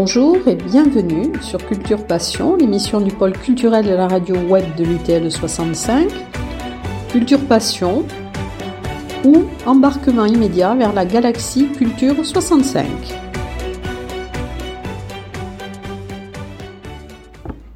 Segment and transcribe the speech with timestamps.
[0.00, 4.84] Bonjour et bienvenue sur Culture Passion, l'émission du pôle culturel de la radio web de
[4.84, 6.08] l'UTL 65.
[7.10, 8.04] Culture Passion
[9.24, 12.86] ou embarquement immédiat vers la galaxie Culture 65.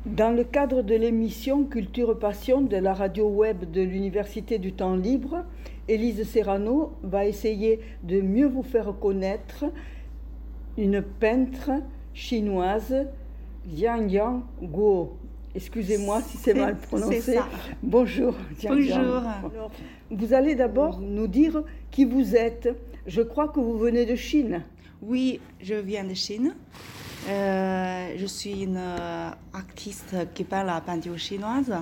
[0.06, 4.94] Dans le cadre de l'émission Culture Passion de la radio web de l'Université du Temps
[4.94, 5.44] Libre,
[5.88, 9.64] Élise Serrano va essayer de mieux vous faire connaître
[10.78, 11.72] une peintre
[12.14, 13.06] chinoise,
[13.66, 15.16] Jiang Yang Guo.
[15.54, 17.38] Excusez-moi si c'est mal prononcé.
[17.82, 18.34] Bonjour.
[18.62, 19.22] Bonjour.
[20.10, 22.68] vous allez d'abord nous dire qui vous êtes.
[23.06, 24.62] Je crois que vous venez de Chine.
[25.02, 26.54] Oui, je viens de Chine.
[27.28, 31.74] Euh, je suis une euh, artiste qui peint la peinture chinoise.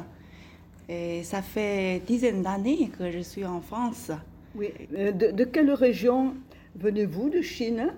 [0.89, 4.11] Et ça fait dizaines d'années que je suis en France.
[4.57, 4.71] Oui.
[4.97, 6.35] Euh, de, quelle région
[6.75, 7.93] venez-vous de Chine?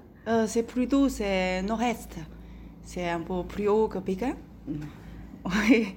[0.47, 2.17] C'est plutôt c'est nord-est.
[2.83, 4.34] C'est un peu plus haut que Pékin.
[5.45, 5.97] Oui.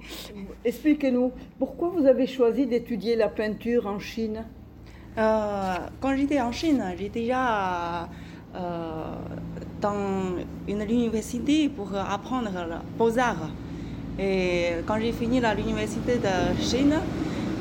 [0.64, 4.44] Expliquez-nous, pourquoi vous avez choisi d'étudier la peinture en Chine?
[5.14, 8.08] Quand j'étais en Chine, j'étais déjà
[9.80, 13.50] dans une université pour apprendre les beaux-arts.
[14.18, 16.96] Et quand j'ai fini l'université de Chine,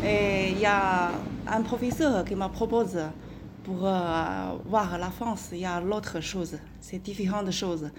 [0.03, 1.11] il y a
[1.47, 2.97] un professeur qui me propose
[3.66, 3.91] pour euh,
[4.66, 7.89] voir la France, il y a l'autre chose, c'est différentes choses.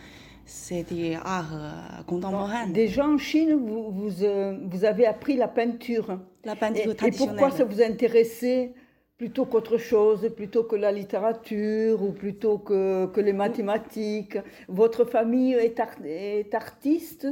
[0.48, 2.68] C'est des arts euh, contemporains.
[2.68, 6.20] Déjà en Chine, vous, vous, euh, vous, avez appris la peinture.
[6.44, 7.34] La peinture et, traditionnelle.
[7.34, 8.72] Et pourquoi ça vous intéressait
[9.18, 14.38] plutôt qu'autre chose, plutôt que la littérature ou plutôt que, que les mathématiques?
[14.68, 17.26] Votre famille est, est artiste?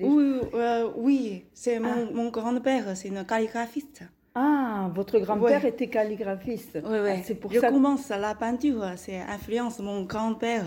[0.00, 1.44] Oui, euh, oui.
[1.54, 2.12] c'est mon, ah.
[2.14, 4.04] mon grand-père, c'est un calligraphiste.
[4.34, 6.78] Ah, votre grand-père était calligraphiste.
[6.84, 7.10] Oui, oui.
[7.12, 10.64] Ah, c'est pour Je commence la peinture, c'est influence mon grand-père.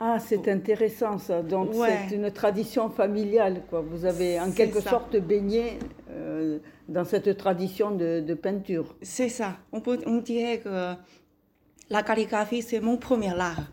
[0.00, 1.42] Ah, c'est intéressant ça.
[1.42, 3.80] Donc c'est une tradition familiale, quoi.
[3.80, 5.78] Vous avez en quelque sorte baigné
[6.10, 8.96] euh, dans cette tradition de, peinture.
[9.02, 9.56] C'est ça.
[9.72, 10.94] On, peut, on dirait que
[11.90, 13.70] la calligraphie, c'est mon premier art.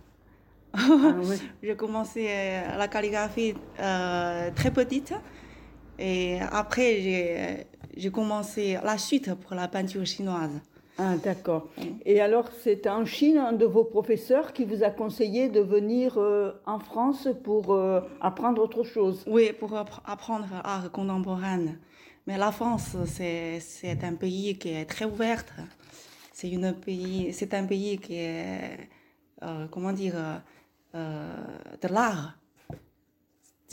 [0.74, 0.80] Ah,
[1.63, 5.13] j'ai commencé euh, la calligraphie euh, très petite
[6.00, 7.68] et après j'ai
[8.12, 10.59] commencé la suite pour la peinture chinoise.
[10.97, 11.69] Ah, d'accord.
[12.06, 16.18] Et alors, c'est en Chine un de vos professeurs qui vous a conseillé de venir
[16.18, 17.63] euh, en France pour
[18.19, 19.24] apprendre autre chose?
[19.28, 21.66] Oui, pour apprendre l'art contemporain.
[22.28, 25.44] Mais la France, c'est un pays qui est très ouvert.
[26.34, 26.53] C'est
[27.53, 28.90] un pays qui est,
[29.44, 30.16] euh, comment dire,
[30.96, 31.34] euh,
[31.81, 32.38] de l'art.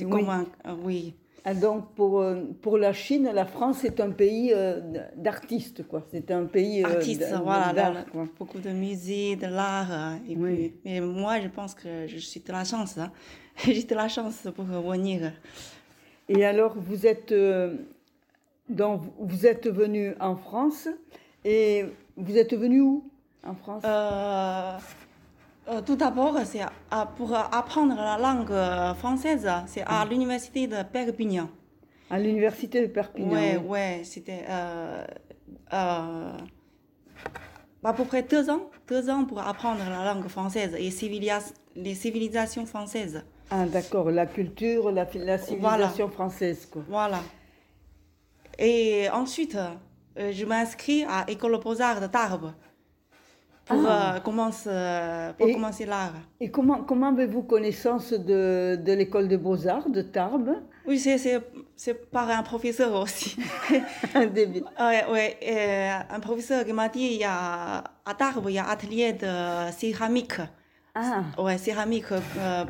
[0.00, 0.24] Oui.
[0.66, 1.14] Euh, oui.
[1.48, 2.22] Ah, donc pour,
[2.60, 4.54] pour la Chine, la France est un pays
[5.16, 6.04] d'artistes, quoi.
[6.10, 8.04] C'est un pays artiste, voilà,
[8.38, 10.19] beaucoup de musées, de l'art.
[10.84, 12.98] mais moi, je pense que je suis de la chance.
[12.98, 13.10] Hein.
[13.64, 15.32] J'ai de la chance pour venir.
[16.28, 17.32] Et alors, vous êtes
[18.69, 20.88] donc, vous êtes venu en France
[21.44, 23.10] et vous êtes venu où
[23.42, 23.82] en France?
[25.68, 26.62] Euh, euh, Tout d'abord, c'est
[27.16, 30.08] pour apprendre la langue française, c'est à mm.
[30.10, 31.48] l'université de Perpignan.
[32.10, 35.04] À l'université de Perpignan Ouais, oui, ouais, c'était euh,
[37.84, 40.90] à peu près deux ans, deux ans pour apprendre la langue française et
[41.76, 43.22] les civilisations françaises.
[43.50, 46.82] Ah, d'accord, la culture, la, civilisation française, quoi.
[46.88, 47.20] Voilà.
[48.58, 49.56] Et ensuite,
[50.18, 52.52] euh, je m'inscris à l'école Beaux-Arts de Tarbes
[53.68, 54.16] pour, ah.
[54.16, 54.70] euh, commencer,
[55.38, 56.14] pour commencer l'art.
[56.40, 60.54] Et comment, comment avez-vous connaissance de, de l'école de Beaux-Arts de Tarbes?
[60.86, 63.36] Oui, c'est par un professeur aussi.
[64.14, 64.62] un début.
[64.80, 68.66] Oui, ouais, un professeur qui m'a dit il y a, à Tarbes, il y a
[68.66, 70.40] un atelier de céramique.
[70.94, 71.22] Ah.
[71.38, 72.10] Ouais, céramique.
[72.12, 72.64] Euh,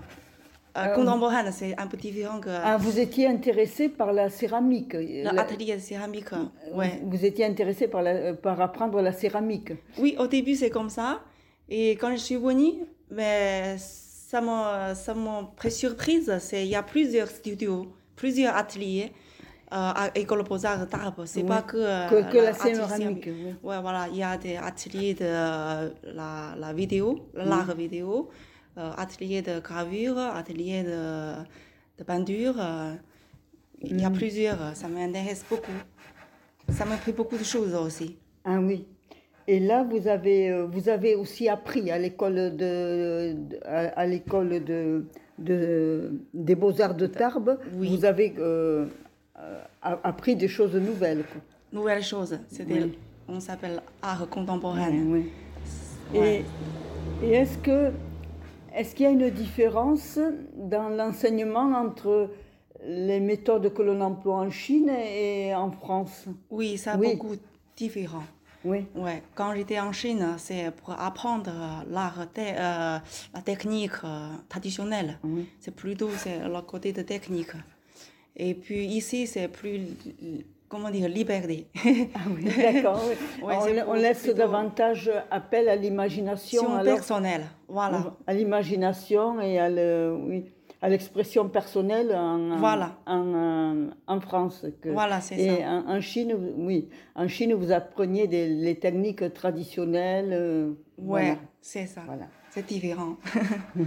[0.87, 2.49] euh, contemporaine, c'est un peu différent que.
[2.51, 6.31] Ah, vous étiez intéressé par la céramique L'atelier de céramique,
[6.75, 7.01] ouais.
[7.05, 11.21] Vous étiez intéressé par, la, par apprendre la céramique Oui, au début, c'est comme ça.
[11.69, 12.75] Et quand je suis venue,
[13.11, 16.37] mais ça m'a, ça m'a pris surprise.
[16.41, 19.13] C'est, il y a plusieurs studios, plusieurs ateliers.
[19.71, 21.25] Euh, à l'école Beaux-Arts de Tarbes.
[21.27, 23.27] C'est pas que, que, que la, céramique.
[23.27, 23.55] Oui.
[23.63, 28.33] Ouais, voilà, il y a des ateliers de la, la vidéo, l'art vidéo, euh,
[28.97, 31.35] atelier de gravure, atelier de,
[31.99, 32.55] de peinture.
[32.59, 32.95] Euh,
[33.81, 34.15] il y a mm.
[34.15, 35.73] plusieurs, ça m'intéresse beaucoup.
[36.71, 38.17] Ça m'a pris beaucoup de choses aussi.
[38.45, 38.87] Ah oui.
[39.47, 43.35] Et là, vous avez, euh, vous avez aussi appris à l'école de,
[43.65, 45.05] à, l'école de,
[45.39, 47.59] de, des beaux-arts de Tarbes.
[47.75, 47.89] Oui.
[47.89, 48.35] Vous avez
[49.83, 51.25] appris des choses nouvelles.
[51.73, 52.39] Nouvelles choses.
[53.29, 54.91] On s'appelle art contemporain.
[54.91, 55.31] Oui.
[56.15, 56.43] Et,
[57.23, 57.93] et est-ce que
[58.79, 60.21] Est-ce qu'il y a une différence
[60.55, 62.31] dans l'enseignement entre
[62.87, 66.27] les méthodes que l'on emploie en Chine et en France?
[66.49, 67.17] Oui, c'est Oui.
[67.17, 67.35] beaucoup
[67.77, 68.23] différent.
[68.65, 68.87] Oui.
[68.95, 71.51] Ouais, quand j'étais en Chine, c'est pour apprendre
[71.91, 72.99] l'art, euh,
[73.35, 75.19] la technique euh, traditionnelle.
[75.25, 75.49] Oui.
[75.59, 77.51] C'est plutôt c'est le côté de technique.
[78.37, 79.81] Et puis ici, c'est plus,
[80.69, 81.67] comment dire, liberté.
[82.15, 83.03] Ah oui, d'accord.
[83.09, 83.15] oui.
[83.89, 88.15] On, laisse plutôt- davantage appel à l'imagination, alors personnelle, voilà.
[88.27, 90.45] à l'imagination et à le, oui,
[90.83, 92.99] à l'expression personnelle en, en- Voilà.
[93.07, 94.65] en, euh, en France.
[94.81, 95.69] que- Voilà, c'est et ça.
[95.71, 100.33] En, en Chine, vous- oui, en Chine, vous appreniez des, les techniques traditionnelles.
[100.33, 100.69] euh,
[100.99, 101.37] Ouais, voilà.
[101.61, 102.03] c'est ça.
[102.07, 102.27] Voilà.
[102.51, 103.17] C'est différent.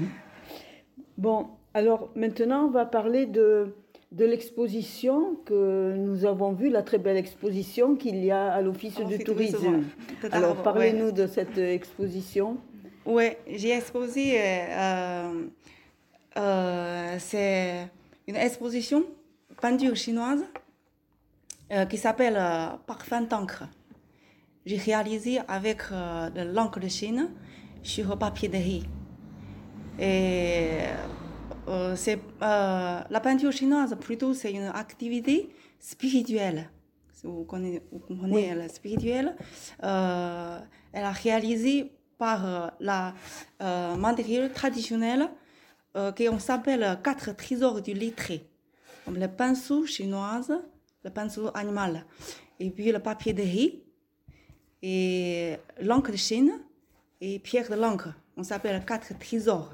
[1.17, 3.75] Bon, alors maintenant, on va parler de,
[4.11, 8.99] de l'exposition que nous avons vue, la très belle exposition qu'il y a à l'Office
[8.99, 9.83] À du tourisme.
[10.31, 12.57] Alors, parlez-nous de cette exposition.
[13.05, 14.35] Ouais, j'ai exposé.
[14.39, 15.47] euh,
[16.37, 17.87] euh, c'est
[18.27, 19.03] une exposition
[19.61, 20.43] peinture chinoise
[21.71, 23.63] euh, qui s'appelle euh, Parfum d'encre.
[24.65, 27.29] J'ai réalisé avec euh, de l'encre de Chine
[27.81, 28.83] sur papier de riz.
[29.99, 30.69] Et
[31.67, 35.49] euh, c'est euh, la peinture chinoise plutôt c'est une activité
[35.79, 36.69] spirituelle.
[37.13, 39.35] Si vous connaissez, vous comprenez la spirituelle.
[39.83, 40.59] Euh,
[40.93, 43.13] elle a réalisé par la
[43.59, 45.29] matériel traditionnel
[45.97, 48.47] euh, qu'on s'appelle quatre trésors du lettré.
[49.03, 50.53] Comme le pinceau chinoise,
[51.03, 52.05] le pinceau animal,
[52.59, 53.83] et puis le papier de riz,
[54.81, 56.53] et l'encre de Chine,
[57.19, 58.09] et pierre de l'encre.
[58.37, 59.73] On s'appelle quatre trésors.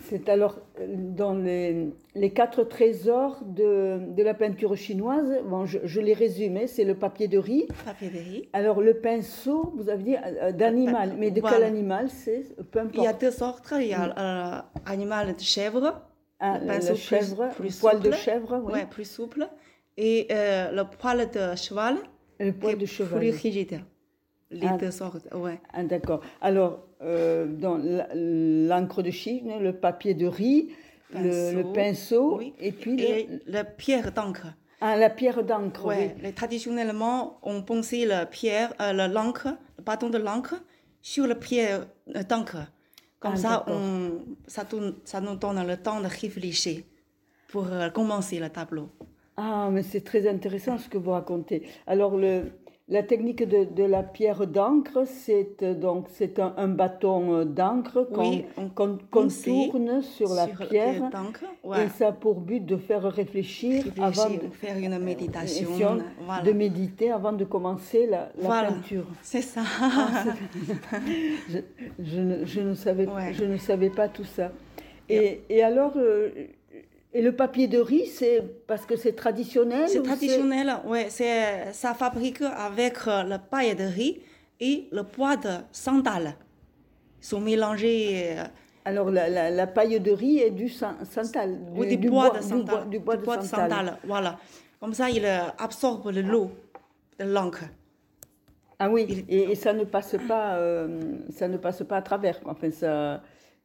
[0.00, 5.32] C'est alors euh, dans les, les quatre trésors de, de la peinture chinoise.
[5.48, 7.66] Bon, je, je les résumais, c'est le papier de riz.
[7.84, 8.48] Papier de riz.
[8.52, 13.00] Alors le pinceau, vous avez dit euh, d'animal, mais de quel animal c'est Peu Il
[13.02, 13.20] y a importe.
[13.20, 13.72] deux sortes.
[13.78, 16.02] Il y a euh, animal de chèvre,
[16.40, 18.72] Ah, le chèvre, plus, plus poil de chèvre, oui.
[18.72, 19.48] Ouais, plus souple.
[19.96, 21.96] Et euh, le poil de cheval,
[22.40, 23.20] Le poil de cheval.
[23.20, 23.80] plus rigide.
[24.60, 24.76] Les Ah.
[24.78, 25.60] deux sortes, ouais.
[25.72, 26.20] Ah, D'accord.
[26.40, 26.72] Alors,
[27.02, 27.76] euh, dans
[28.14, 30.70] l'encre de Chine, le papier de riz,
[31.12, 32.54] le, le Pinceau, oui.
[32.58, 34.46] et puis le- la pierre d'encre.
[34.80, 35.84] ah, la pierre d'encre.
[35.86, 36.32] Ouais, oui.
[36.32, 39.48] traditionnellement, on pensait la pierre, euh, le l'encre,
[39.78, 40.54] le bâton de l'encre
[41.02, 41.86] sur la pierre
[42.16, 42.58] euh, d'encre.
[43.20, 44.64] Comme Ah, ça, on, ça,
[45.04, 46.82] ça nous donne le temps de réfléchir
[47.48, 48.88] pour euh, commencer le tableau.
[49.36, 51.66] Ah, mais c'est très intéressant ce que vous racontez.
[51.86, 52.52] Alors, le,
[52.86, 57.44] la technique de, de la pierre d'encre, c'est euh, donc c'est un, un bâton euh,
[57.46, 58.30] d'encre qu'on
[59.22, 61.10] Oui, sait tourne sur la Sur pierre.
[61.82, 65.70] Et ça a pour but de faire réfléchir, Réfléchir, avant de, faire une méditation.
[66.26, 66.42] voilà.
[66.42, 68.68] de méditer avant de commencer la, la Voilà.
[68.72, 69.06] peinture.
[69.22, 69.62] C'est ça.
[71.48, 71.58] Je,
[71.98, 73.32] je ne, je ne savais, Ouais.
[73.32, 74.50] je ne savais pas tout ça.
[75.08, 76.30] Et, et alors, euh,
[77.14, 80.68] et le papier de riz, c'est parce que c'est traditionnel C'est traditionnel.
[81.08, 84.20] C'est, ça fabrique avec euh, le paille de riz
[84.60, 86.34] et le bois de santal.
[87.22, 88.34] Ils sont mélangés.
[88.38, 88.44] euh,
[88.84, 91.58] Alors, la, la, la paille de riz est du san- santal.
[91.76, 92.64] ou du, bois, de du santal.
[92.64, 93.70] bois- du bois de santal.
[93.70, 94.38] santal, Voilà.
[94.80, 96.50] Comme ça, il euh, absorbe le l'eau
[97.18, 97.64] de l'encre.
[98.78, 102.02] Ah oui, Il- et, et ça ne passe pas, euh, ça ne passe pas à
[102.02, 102.40] travers.
[102.44, 103.22] Enfin, ça,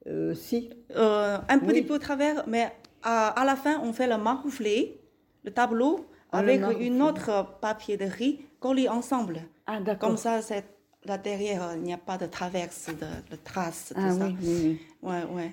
[0.08, 0.70] euh, si.
[0.96, 1.82] Euh, un petit Oui.
[1.82, 2.72] peu au travers, mais
[3.04, 5.00] à, à la fin, on fait le marouflé,
[5.44, 9.42] le tableau, le avec une autre papier de riz collé ensemble.
[9.68, 10.10] Ah d'accord.
[10.10, 10.66] Comme ça, c'est,
[11.06, 14.26] là derrière, il n'y a pas de traverse, de, de traces, tout Ah ça.
[14.26, 14.82] oui, oui, oui.
[15.10, 15.52] Ouais, ouais.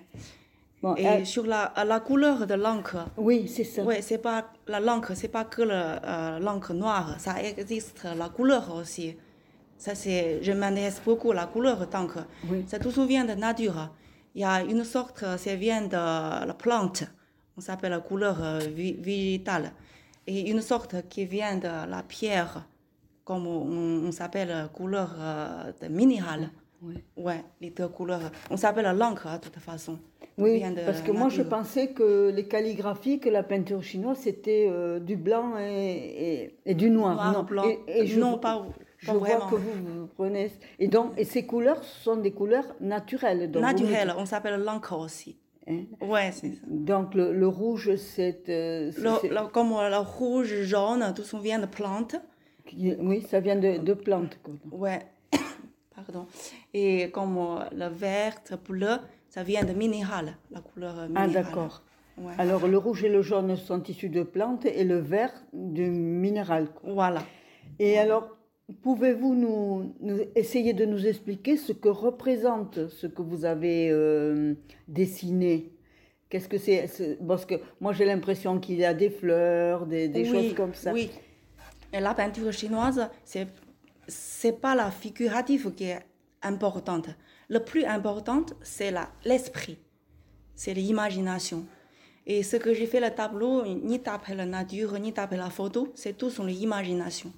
[0.83, 3.83] Bon, Et sur la, la couleur de l'encre, oui, c'est ça.
[3.83, 8.29] ouais, c'est pas la l'encre, c'est pas que le, euh, l'encre noire, ça existe la
[8.29, 9.17] couleur aussi.
[9.79, 12.27] Ça c'est, je m'intéresse beaucoup à la couleur d'encre.
[12.51, 12.65] Oui.
[12.69, 13.91] Ça tout vient de nature.
[14.35, 17.05] Il y a une sorte, ça vient de la plante,
[17.57, 19.73] on s'appelle la couleur euh, végétale,
[20.27, 22.67] et une sorte qui vient de la pierre,
[23.25, 26.51] comme on, on s'appelle la couleur euh, de minérale.
[26.83, 26.97] Oui.
[27.17, 28.21] Ouais, les deux couleurs.
[28.51, 29.99] On s'appelle l'encre, de toute façon.
[30.37, 35.01] Oui, parce que moi je pensais que les calligraphies, que la peinture chinoise, c'était euh,
[35.01, 37.15] du blanc et, et, et du noir.
[37.15, 37.65] Noir, non, blanc.
[37.65, 38.67] Et, et je, non, pas,
[38.99, 39.47] je pas vois vraiment.
[39.49, 40.53] que vous, vous prenez.
[40.79, 43.51] Et donc, et ces couleurs sont des couleurs naturelles.
[43.51, 45.39] Donc, vous me Naturel, on s'appelle l'encre aussi.
[45.69, 45.81] Hein.
[46.01, 46.61] Ouais, c'est ça.
[46.67, 48.49] Donc le, le rouge, c'est.
[48.49, 52.17] euh, Le, c'est- le- comme le rouge, jaune, tout ça vient de plantes.
[52.67, 54.39] qui- oui, ça vient de, de plantes.
[54.73, 55.01] Ouais,
[55.95, 56.27] pardon.
[56.75, 58.37] Et comme euh, le vert,
[58.69, 58.97] bleu,
[59.29, 61.33] ça vient de minéral, la couleur Ah, minérale.
[61.33, 61.83] d'accord.
[62.19, 62.33] Ouais.
[62.39, 66.69] Alors le rouge et le jaune sont issus de plantes et le vert du minéral.
[66.75, 66.91] quoi.
[66.95, 67.23] Voilà.
[67.79, 68.35] Et alors,
[68.83, 74.55] pouvez-vous nous, nous- essayer de nous expliquer ce que représente ce que vous avez euh,
[74.89, 75.73] dessiné?
[76.29, 80.23] Qu'est-ce que c'est Parce que moi j'ai l'impression qu'il y a des fleurs, des, des
[80.23, 80.93] oui, choses comme ça.
[80.93, 81.11] Oui.
[81.93, 83.47] Et la peinture chinoise, c'est
[84.09, 86.01] c'est pas la figurative qui est
[86.43, 87.09] importante.
[87.49, 88.93] Le plus important, c'est
[89.25, 89.79] l'esprit,
[90.55, 91.65] c'est l'imagination.
[92.27, 95.93] Et ce que j'ai fait le tableau, ni taper la nature, ni taper la photo,
[95.95, 97.33] c'est tout sur l'imagination.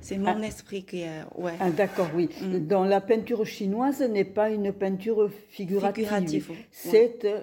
[0.00, 1.52] C'est mon esprit qui est, ouais.
[1.60, 2.28] Ah, d'accord, oui.
[2.42, 2.66] Mm.
[2.66, 6.04] Dans la peinture chinoise n'est pas une peinture figurative.
[6.04, 7.40] Figurative, C'est euh,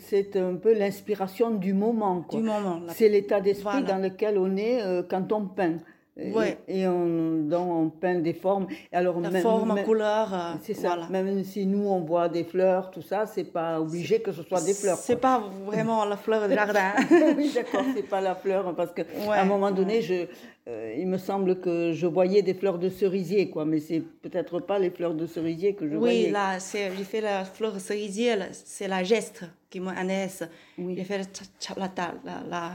[0.00, 2.22] c'est un peu l'inspiration du moment.
[2.22, 2.38] quoi.
[2.40, 3.86] Du moment, la- C'est l'état d'esprit Voilà.
[3.94, 5.78] dans lequel on est euh, quand on peint.
[6.20, 6.58] Et- Ouais.
[6.66, 8.66] Et, on, donc on peint des formes.
[8.92, 10.88] Alors, La même- forme, même- couleur, euh, C'est ça.
[10.88, 11.08] voilà.
[11.10, 14.60] Même si nous on voit des fleurs, tout ça, c'est pas obligé que ce soit
[14.60, 14.96] des fleurs.
[14.98, 16.92] C'est pas vraiment la fleur de jardin.
[17.36, 20.26] oui, d'accord, c'est pas la fleur, parce que Ouais, à un moment donné, je,
[20.68, 24.58] euh, il me semble que je voyais des fleurs de cerisier, quoi, mais c'est peut-être
[24.60, 26.26] pas les fleurs de cerisier que je voyais.
[26.26, 30.42] Oui, là, j'ai fait la fleur cerisier, c'est la geste qui m'intéresse.
[30.78, 30.94] Oui.
[30.96, 31.18] J'ai fait
[31.76, 32.70] la, la, la,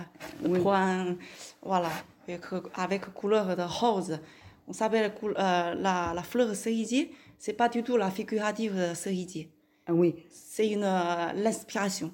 [0.48, 0.60] Oui.
[0.60, 1.16] point,
[1.62, 1.90] voilà,
[2.28, 2.42] avec,
[2.76, 4.20] avec couleur de rose.
[4.68, 9.50] On s'appelle euh, la, la fleur cerisier, c'est pas du tout la figurative de cerisier.
[9.86, 12.12] Ah oui, C'est une, euh, l'inspiration.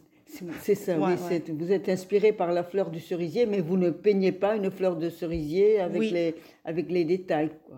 [0.61, 1.27] c'est ça, Ouais, oui.
[1.29, 1.43] ouais.
[1.49, 4.95] Vous êtes inspiré par la fleur du cerisier, mais vous ne peignez pas une fleur
[4.95, 6.09] de cerisier avec, Oui.
[6.11, 6.35] les,
[6.65, 7.77] avec les détails, quoi.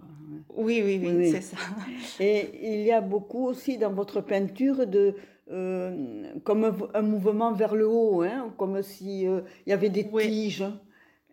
[0.56, 1.58] Oui, oui, oui, c'est ça.
[2.20, 5.16] Et il y a beaucoup aussi dans votre peinture de
[5.52, 9.90] euh, comme un, un mouvement vers le haut, hein, comme si euh, il y avait
[9.90, 10.24] des Oui.
[10.28, 10.64] tiges.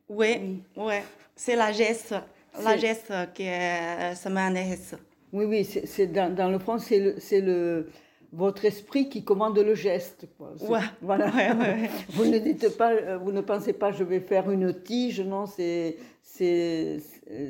[0.08, 0.94] Oui, oui,
[1.36, 2.14] c'est la geste,
[2.62, 4.94] la geste qui est, ça m'intéresse.
[5.32, 7.88] Oui, oui, c'est c'est dans, dans le fond, c'est le, le
[8.32, 10.26] votre esprit qui commande le geste.
[10.36, 10.52] Quoi.
[10.56, 11.26] C'est- Ouais, Voilà.
[11.26, 11.90] ouais, ouais.
[12.10, 15.20] Vous ne dites pas, euh, vous ne pensez pas, je vais faire une tige.
[15.20, 16.98] Non, c'est c'est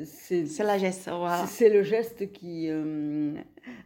[0.05, 1.45] c'est la geste, voilà.
[1.47, 3.33] c'est le geste qui euh,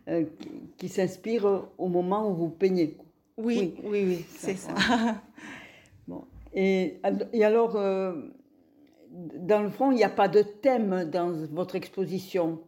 [0.08, 2.92] euh, qui, qui s'inspire au moment où vous peignez.
[2.92, 3.06] quoi.
[3.38, 4.74] Oui, oui, oui, c'est ça.
[6.08, 6.26] Bon.
[6.54, 7.00] Et,
[7.34, 8.14] et alors, euh,
[9.14, 12.62] dans le fond, il n'y a pas de thème dans votre exposition.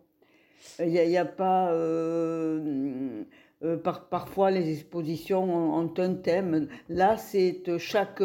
[0.79, 1.71] Il n'y a, pas.
[1.71, 3.23] euh,
[3.63, 6.67] euh, par- parfois, les expositions ont, ont un thème.
[6.89, 8.21] Là, c'est euh, chaque,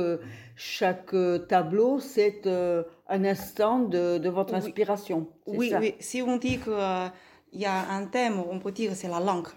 [0.57, 1.15] chaque
[1.49, 5.29] tableau, c'est un instant de, de votre inspiration.
[5.47, 5.73] Oui.
[6.01, 9.49] Si on dit qu'il y a un thème, on peut dire que c'est la langue,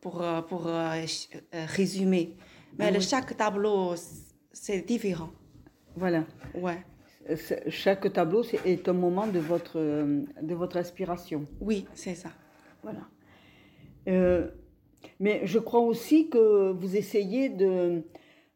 [0.00, 0.68] pour, pour
[1.52, 2.36] résumer.
[2.78, 3.94] Mais Ah le- chaque tableau,
[4.52, 5.30] c'est différent.
[5.96, 6.24] Voilà.
[6.54, 6.78] Ouais.
[7.68, 11.46] Chaque tableau est un moment de votre, de votre inspiration.
[11.60, 12.30] Oui, c'est ça.
[12.82, 13.00] Voilà.
[14.08, 14.48] Euh,
[15.20, 18.02] mais je crois aussi que vous essayez de,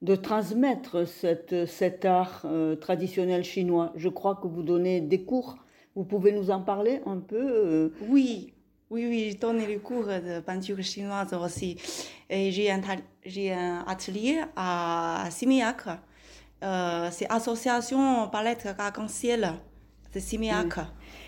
[0.03, 3.93] de transmettre cette, cet art euh, traditionnel chinois.
[3.97, 5.57] Je crois que vous donnez des cours.
[5.97, 8.55] Vous pouvez nous en parler un peu euh, Oui,
[8.91, 11.77] oui, oui, j'ai donné les cours de peinture chinoise aussi.
[12.29, 12.81] Et j'ai un,
[13.25, 15.83] j'ai un atelier à Simiac.
[16.63, 19.53] Euh, c'est Association Palette Arc-en-Ciel
[20.15, 20.75] de Simiac.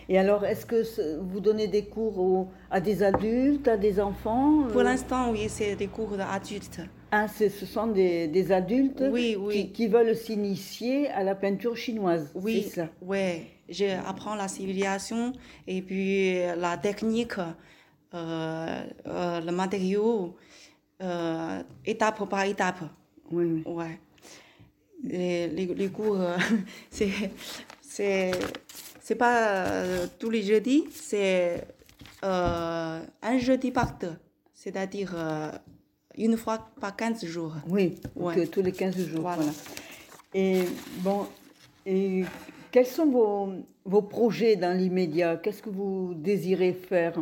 [0.09, 4.65] Et alors, est-ce que vous donnez des cours aux- à des adultes, à des enfants
[4.71, 6.81] Pour euh, l'instant, oui, c'est des cours d'adultes.
[7.11, 9.55] Ah, c'est- ce sont des, des adultes Oui, oui.
[9.55, 12.31] Qui, qui veulent s'initier à la peinture chinoise.
[12.35, 12.89] Oui, C'est ça?
[13.01, 13.47] ouais.
[13.69, 15.33] J'apprends la civilisation
[15.67, 20.37] et puis la technique, euh, euh, le matériau,
[21.03, 22.81] euh, étape par étape.
[23.31, 23.63] Oui, oui.
[23.67, 23.99] Ouais.
[25.05, 26.37] Les, les, les cours, euh,
[26.91, 27.11] c'est,
[27.81, 28.31] c'est,
[29.01, 31.65] c'est pas euh, tous les jeudis, c'est
[32.25, 34.15] euh, un jeudi par deux.
[34.55, 35.17] C'est-à-dire
[36.17, 37.55] une fois par 15 jours.
[37.69, 38.35] Oui, Ouais.
[38.37, 39.23] que tous les 15 jours.
[39.23, 39.37] Voilà.
[39.43, 39.53] voilà.
[40.35, 40.63] Et
[40.99, 41.27] bon,
[41.85, 42.23] et
[42.71, 43.53] quels sont vos,
[43.85, 45.37] vos projets dans l'immédiat?
[45.37, 47.15] Qu'est-ce que vous désirez faire?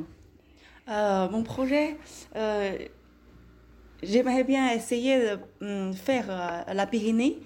[0.89, 1.97] Euh, mon projet,
[2.37, 2.77] euh,
[4.03, 7.39] j'aimerais bien essayer de hum, faire euh, la Pyrénées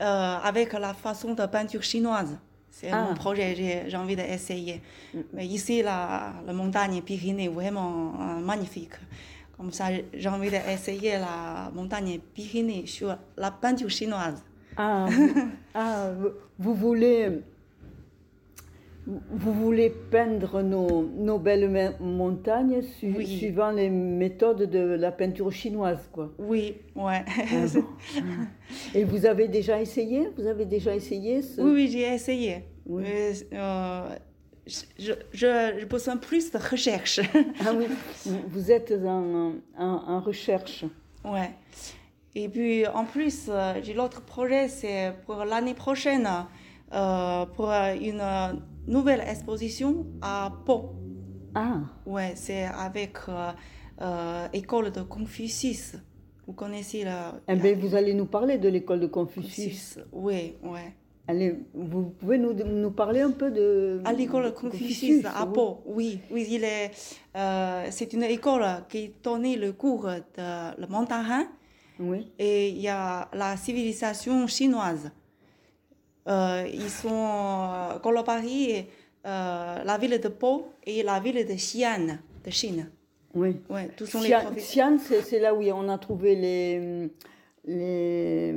[0.00, 2.38] avec la façon de peinture chinoise.
[2.70, 3.02] C'est Ah.
[3.08, 4.80] mon projet, j'ai j'ai envie d'essayer.
[5.32, 8.92] Mais ici, la, la montagne Pyrénées, vraiment euh, magnifique.
[9.56, 14.44] Comme ça, j'ai envie d'essayer la montagne Pyrénées sur la peinture chinoise.
[14.76, 15.06] Ah,
[15.74, 16.10] ah,
[16.58, 17.40] vous voulez,
[19.30, 23.26] vous voulez peindre nos, nos belles montagnes su- Oui.
[23.38, 26.30] suivant les méthodes de la peinture chinoise, quoi.
[26.38, 27.24] Oui, ouais.
[27.26, 27.84] Ah bon.
[28.94, 30.28] Et vous avez déjà essayé?
[30.36, 31.60] Vous avez déjà essayé ce...
[31.60, 32.64] Oui, oui, j'ai essayé.
[32.86, 33.02] Oui.
[33.04, 34.08] Mais, euh,
[34.66, 35.12] je, je,
[35.78, 37.20] je besoin plus de recherche.
[37.66, 37.86] Ah oui,
[38.48, 40.84] vous- êtes en, en- en recherche.
[41.24, 41.50] ouais.
[42.34, 46.28] Et puis, en plus, euh, j'ai l'autre projet, c'est pour l'année prochaine,
[46.92, 48.22] euh, pour une,
[48.88, 50.90] nouvelle exposition à Pau.
[51.54, 53.52] Ah, Ouais, c'est avec euh,
[54.00, 55.96] euh, école de Confucius.
[56.46, 57.34] Vous connaissez la.
[57.48, 59.94] eh bien, vous allez nous parler de l'école de Confucius.
[59.94, 59.98] Confucius.
[60.12, 60.94] Oui, ouais.
[61.26, 64.00] Allez, vous pouvez nous, nous parler un peu de...
[64.06, 65.52] À l'école de Confucius à oui.
[65.52, 66.90] Pau, oui, oui, il est.
[67.36, 71.44] euh, c'est une école qui donnait le cours de le mandarin
[72.00, 72.32] Oui.
[72.38, 75.10] et il y a la civilisation chinoise.
[76.28, 78.86] Euh, ils sont euh, collaborés
[79.26, 82.90] euh, la ville de Pau et la ville de Xi'an de Chine.
[83.34, 83.56] Oui.
[83.70, 84.90] Ouais, tous sont les Xi'an, professeurs.
[84.98, 87.08] Xi'an, c'est là où on a trouvé les,
[87.64, 88.52] les,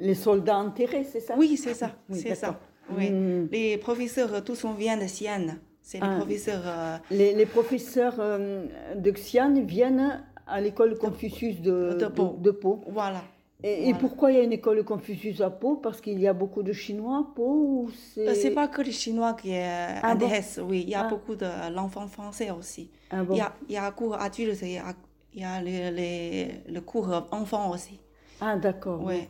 [0.00, 1.34] les soldats enterrés, c'est ça?
[1.36, 2.58] Oui, c'est ça, Oui, c'est ça.
[2.96, 3.10] Oui.
[3.10, 3.48] Mm.
[3.52, 5.46] Les professeurs, tous sont viennent de Xi'an.
[5.82, 6.16] C'est les Ah.
[6.18, 6.62] professeurs.
[6.66, 12.36] euh, Les, les professeurs euh, de Xi'an viennent à l'école Confucius de, de Pau.
[12.40, 12.80] de Pau.
[12.88, 13.22] voilà.
[13.64, 15.74] Et, pourquoi il y a une école Confucius à Pau?
[15.74, 18.28] Parce qu'il y a beaucoup de Chinois à Pau ou c'est...
[18.28, 20.26] Euh, C'est pas que les Chinois qui Ah bon?
[20.26, 20.82] intéressent, oui.
[20.84, 21.08] Il y a Ah.
[21.08, 22.88] beaucoup de l'enfant français aussi.
[23.10, 23.34] Ah bon?
[23.34, 24.94] Il y a, il y a cours adultes, il y a,
[25.34, 27.98] il y a les, les- le cours enfant aussi.
[28.40, 29.02] Ah, d'accord.
[29.02, 29.28] Ouais.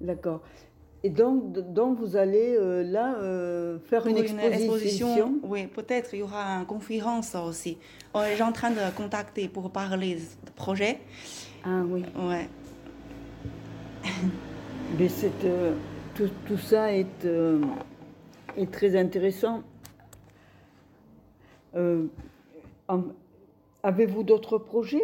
[0.00, 0.42] D'accord.
[1.02, 5.34] Et donc, donc vous allez euh, là euh, faire une exposition.
[5.42, 7.78] oui, peut-être il y aura une conférence aussi.
[8.14, 11.00] On est en train de contacter pour parler de projet.
[11.64, 12.04] Ah oui.
[12.16, 12.48] Ouais.
[14.98, 15.08] Mais
[15.44, 15.74] euh,
[16.14, 17.60] tout, tout ça est, euh,
[18.56, 19.62] est très intéressant.
[21.74, 22.06] Euh,
[23.82, 25.02] Avez-vous d'autres projets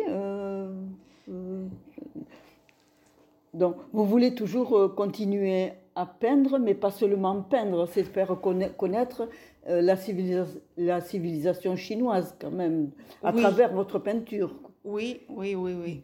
[3.54, 9.28] Donc, vous voulez toujours continuer à peindre, mais pas seulement peindre, c'est faire conna- connaître
[9.68, 10.46] la, civilisa-
[10.78, 12.90] la civilisation chinoise quand même,
[13.22, 13.40] à Oui.
[13.42, 14.54] travers votre peinture.
[14.84, 16.02] Oui, oui, oui, oui.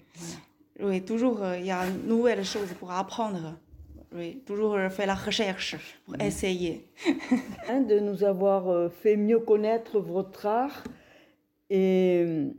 [0.81, 3.55] Oui, toujours il y a une nouvelle chose pour apprendre.
[4.15, 6.87] Oui, toujours euh, faire la recherche pour essayer.
[7.69, 10.83] Hein, de nous avoir euh, fait mieux connaître votre art
[11.69, 12.51] et euh,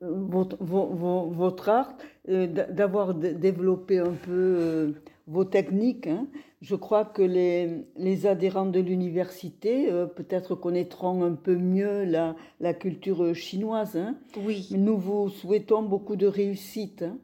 [0.00, 1.96] votre, vo- vo- votre art,
[2.28, 4.94] d'a- d'avoir développé un peu
[5.26, 6.06] vos techniques.
[6.06, 6.26] hein.
[6.60, 12.36] Je crois que les, les adhérents de l'université euh, peut-être connaîtront un peu mieux la,
[12.60, 13.96] la culture chinoise.
[13.96, 14.14] hein.
[14.46, 14.68] Oui.
[14.70, 17.18] Nous vous souhaitons beaucoup de réussite hein,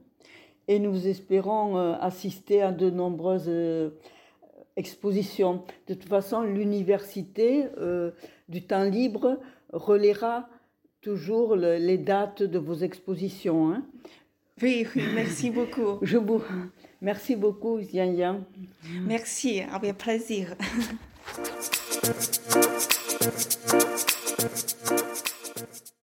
[0.70, 3.90] et nous espérons euh, assister à de nombreuses euh,
[4.76, 5.64] expositions.
[5.88, 8.12] De toute façon, l'université euh,
[8.48, 9.38] du temps libre
[9.72, 10.48] relaiera
[11.02, 13.72] toujours le- les dates de vos expositions.
[13.72, 13.82] hein.
[14.62, 15.98] Oui, oui, merci beaucoup.
[16.02, 16.42] Je vous
[17.00, 18.40] merci beaucoup, Yan Yan.
[19.06, 20.54] Merci, avec plaisir.